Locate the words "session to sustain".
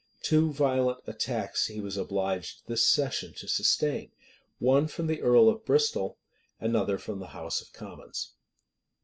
2.89-4.09